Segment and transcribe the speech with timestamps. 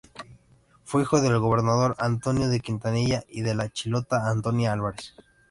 [0.83, 5.13] Fue hijo del gobernador Antonio de Quintanilla y de la chilota Antonia Álvarez.